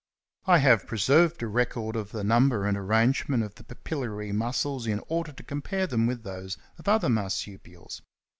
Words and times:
I 0.47 0.57
have 0.57 0.87
preserved 0.87 1.43
a 1.43 1.47
record 1.47 1.95
of 1.95 2.11
the 2.11 2.23
number 2.23 2.65
and 2.65 2.75
arrangement 2.75 3.43
of 3.43 3.53
the 3.53 3.63
papillary 3.65 4.31
muscles 4.33 4.87
in 4.87 4.99
order 5.09 5.31
to 5.31 5.43
compare 5.43 5.85
them 5.85 6.07
with 6.07 6.23
those 6.23 6.57
of 6.79 6.87
other 6.87 7.07
Marsupials. 7.07 8.01